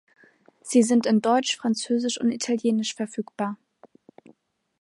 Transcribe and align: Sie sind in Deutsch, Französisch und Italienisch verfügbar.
Sie 0.63 0.81
sind 0.81 1.05
in 1.05 1.21
Deutsch, 1.21 1.57
Französisch 1.57 2.19
und 2.19 2.31
Italienisch 2.31 2.95
verfügbar. 2.95 3.59